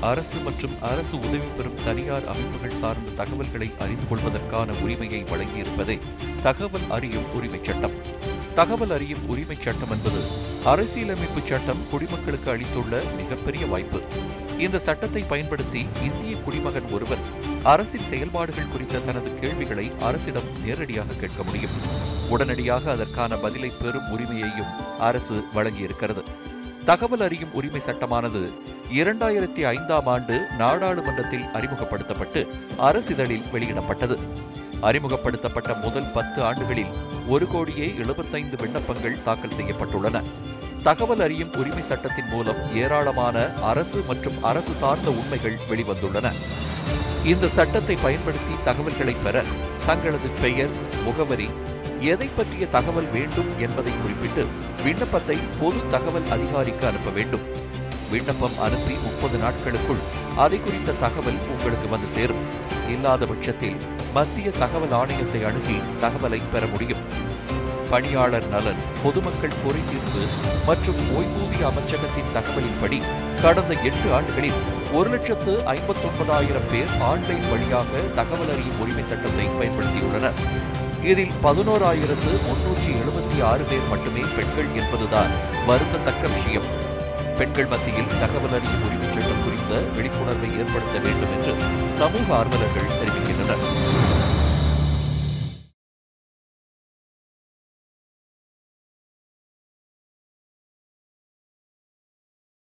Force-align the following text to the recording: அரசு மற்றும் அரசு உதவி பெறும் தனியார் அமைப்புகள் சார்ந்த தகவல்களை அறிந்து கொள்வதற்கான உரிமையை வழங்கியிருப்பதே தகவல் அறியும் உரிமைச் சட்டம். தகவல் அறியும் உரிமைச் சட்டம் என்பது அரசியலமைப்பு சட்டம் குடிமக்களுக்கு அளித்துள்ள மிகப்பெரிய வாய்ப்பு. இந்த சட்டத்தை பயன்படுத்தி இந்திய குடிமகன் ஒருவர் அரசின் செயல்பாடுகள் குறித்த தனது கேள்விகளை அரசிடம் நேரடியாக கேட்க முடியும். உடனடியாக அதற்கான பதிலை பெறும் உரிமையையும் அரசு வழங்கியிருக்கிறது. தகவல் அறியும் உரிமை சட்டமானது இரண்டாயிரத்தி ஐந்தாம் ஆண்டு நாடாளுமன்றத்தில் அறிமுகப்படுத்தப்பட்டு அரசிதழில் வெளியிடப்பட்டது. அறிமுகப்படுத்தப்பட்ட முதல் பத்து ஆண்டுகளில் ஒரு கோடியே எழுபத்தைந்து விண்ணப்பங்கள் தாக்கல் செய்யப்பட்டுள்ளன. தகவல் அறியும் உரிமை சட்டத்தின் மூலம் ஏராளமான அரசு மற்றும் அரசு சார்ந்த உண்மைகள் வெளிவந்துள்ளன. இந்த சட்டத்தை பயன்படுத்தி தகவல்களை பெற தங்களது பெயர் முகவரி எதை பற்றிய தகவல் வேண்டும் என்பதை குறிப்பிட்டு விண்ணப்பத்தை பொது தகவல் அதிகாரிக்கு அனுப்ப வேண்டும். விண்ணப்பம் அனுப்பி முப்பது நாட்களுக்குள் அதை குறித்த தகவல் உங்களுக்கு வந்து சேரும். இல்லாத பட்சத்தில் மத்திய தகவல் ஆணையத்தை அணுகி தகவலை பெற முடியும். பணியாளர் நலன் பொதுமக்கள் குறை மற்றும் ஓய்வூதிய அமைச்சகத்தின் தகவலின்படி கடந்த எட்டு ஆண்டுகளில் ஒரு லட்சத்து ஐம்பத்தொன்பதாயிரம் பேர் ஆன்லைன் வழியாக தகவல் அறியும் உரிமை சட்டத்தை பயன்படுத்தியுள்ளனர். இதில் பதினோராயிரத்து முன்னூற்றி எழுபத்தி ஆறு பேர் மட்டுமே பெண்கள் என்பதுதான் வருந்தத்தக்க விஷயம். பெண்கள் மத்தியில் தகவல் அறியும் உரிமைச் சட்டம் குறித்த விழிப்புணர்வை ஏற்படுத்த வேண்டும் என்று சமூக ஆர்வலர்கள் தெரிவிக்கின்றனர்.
அரசு 0.00 0.38
மற்றும் 0.38 0.82
அரசு 0.82 1.18
உதவி 1.18 1.48
பெறும் 1.56 1.78
தனியார் 1.84 2.26
அமைப்புகள் 2.26 2.78
சார்ந்த 2.80 3.10
தகவல்களை 3.10 3.72
அறிந்து 3.78 4.08
கொள்வதற்கான 4.08 4.72
உரிமையை 4.82 5.24
வழங்கியிருப்பதே 5.24 5.98
தகவல் 6.42 6.86
அறியும் 6.88 7.26
உரிமைச் 7.34 7.64
சட்டம். 7.64 7.92
தகவல் 8.54 8.90
அறியும் 8.90 9.28
உரிமைச் 9.28 9.62
சட்டம் 9.62 9.90
என்பது 9.90 10.20
அரசியலமைப்பு 10.64 11.40
சட்டம் 11.44 11.82
குடிமக்களுக்கு 11.90 12.50
அளித்துள்ள 12.50 13.02
மிகப்பெரிய 13.16 13.66
வாய்ப்பு. 13.66 14.00
இந்த 14.58 14.78
சட்டத்தை 14.78 15.22
பயன்படுத்தி 15.22 15.86
இந்திய 16.02 16.36
குடிமகன் 16.36 16.90
ஒருவர் 16.90 17.24
அரசின் 17.62 18.04
செயல்பாடுகள் 18.04 18.72
குறித்த 18.72 18.98
தனது 18.98 19.38
கேள்விகளை 19.38 19.92
அரசிடம் 20.00 20.50
நேரடியாக 20.64 21.14
கேட்க 21.14 21.42
முடியும். 21.42 21.76
உடனடியாக 22.28 22.90
அதற்கான 22.90 23.36
பதிலை 23.36 23.72
பெறும் 23.82 24.10
உரிமையையும் 24.10 24.98
அரசு 24.98 25.44
வழங்கியிருக்கிறது. 25.54 26.24
தகவல் 26.84 27.20
அறியும் 27.20 27.52
உரிமை 27.52 27.80
சட்டமானது 27.80 28.50
இரண்டாயிரத்தி 28.92 29.62
ஐந்தாம் 29.66 30.06
ஆண்டு 30.06 30.46
நாடாளுமன்றத்தில் 30.58 31.44
அறிமுகப்படுத்தப்பட்டு 31.54 32.48
அரசிதழில் 32.78 33.42
வெளியிடப்பட்டது. 33.52 34.18
அறிமுகப்படுத்தப்பட்ட 34.80 35.74
முதல் 35.74 36.10
பத்து 36.12 36.42
ஆண்டுகளில் 36.42 36.92
ஒரு 37.28 37.46
கோடியே 37.46 37.94
எழுபத்தைந்து 37.96 38.56
விண்ணப்பங்கள் 38.56 39.22
தாக்கல் 39.24 39.50
செய்யப்பட்டுள்ளன. 39.50 40.22
தகவல் 40.82 41.20
அறியும் 41.20 41.54
உரிமை 41.54 41.82
சட்டத்தின் 41.82 42.28
மூலம் 42.28 42.74
ஏராளமான 42.74 43.50
அரசு 43.62 44.04
மற்றும் 44.06 44.42
அரசு 44.42 44.72
சார்ந்த 44.72 45.10
உண்மைகள் 45.10 45.58
வெளிவந்துள்ளன. 45.68 46.32
இந்த 47.24 47.48
சட்டத்தை 47.48 47.96
பயன்படுத்தி 48.02 48.54
தகவல்களை 48.64 49.16
பெற 49.24 49.44
தங்களது 49.86 50.28
பெயர் 50.40 50.68
முகவரி 51.04 51.50
எதை 52.00 52.28
பற்றிய 52.36 52.66
தகவல் 52.66 53.10
வேண்டும் 53.10 53.58
என்பதை 53.58 53.92
குறிப்பிட்டு 54.02 54.46
விண்ணப்பத்தை 54.84 55.36
பொது 55.60 55.80
தகவல் 55.90 56.28
அதிகாரிக்கு 56.30 56.86
அனுப்ப 56.86 57.10
வேண்டும். 57.10 57.44
விண்ணப்பம் 58.10 58.58
அனுப்பி 58.58 58.94
முப்பது 59.02 59.38
நாட்களுக்குள் 59.38 60.02
அதை 60.36 60.60
குறித்த 60.60 60.92
தகவல் 60.92 61.40
உங்களுக்கு 61.48 61.88
வந்து 61.88 62.08
சேரும். 62.08 62.44
இல்லாத 62.88 63.26
பட்சத்தில் 63.26 63.76
மத்திய 64.14 64.50
தகவல் 64.50 64.94
ஆணையத்தை 65.00 65.44
அணுகி 65.44 65.76
தகவலை 66.00 66.40
பெற 66.52 66.66
முடியும். 66.66 67.02
பணியாளர் 67.90 68.48
நலன் 68.48 68.82
பொதுமக்கள் 69.02 69.60
குறை 69.62 69.80
மற்றும் 70.66 71.00
ஓய்வூதிய 71.18 71.62
அமைச்சகத்தின் 71.70 72.34
தகவலின்படி 72.34 72.98
கடந்த 73.42 73.74
எட்டு 73.74 74.12
ஆண்டுகளில் 74.12 74.60
ஒரு 74.92 75.10
லட்சத்து 75.10 75.62
ஐம்பத்தொன்பதாயிரம் 75.76 76.68
பேர் 76.70 76.92
ஆன்லைன் 77.00 77.48
வழியாக 77.50 77.98
தகவல் 78.14 78.48
அறியும் 78.48 78.80
உரிமை 78.80 79.04
சட்டத்தை 79.04 79.46
பயன்படுத்தியுள்ளனர். 79.60 80.38
இதில் 81.04 81.30
பதினோராயிரத்து 81.42 82.32
முன்னூற்றி 82.46 82.90
எழுபத்தி 82.90 83.42
ஆறு 83.42 83.64
பேர் 83.64 83.88
மட்டுமே 83.88 84.20
பெண்கள் 84.20 84.68
என்பதுதான் 84.76 85.30
வருந்தத்தக்க 85.68 86.34
விஷயம். 86.34 86.64
பெண்கள் 87.36 87.66
மத்தியில் 87.66 88.12
தகவல் 88.20 88.60
அறியும் 88.60 88.82
உரிமைச் 88.82 89.12
சட்டம் 89.12 89.44
குறித்த 89.44 89.74
விழிப்புணர்வை 89.96 90.58
ஏற்படுத்த 90.58 90.98
வேண்டும் 90.98 91.32
என்று 91.36 91.54
சமூக 91.98 92.36
ஆர்வலர்கள் 92.36 92.98
தெரிவிக்கின்றனர். 93.00 93.79